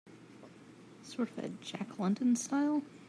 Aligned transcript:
Sort 1.03 1.29
of 1.29 1.37
a 1.37 1.49
Jack 1.61 1.99
London 1.99 2.35
style? 2.35 2.81